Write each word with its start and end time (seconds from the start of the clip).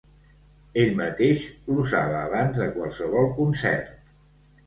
Ell 0.83 0.93
mateix 0.99 1.43
l'usava 1.75 2.17
abans 2.21 2.57
de 2.61 2.69
qualsevol 2.79 3.31
concert. 3.41 4.11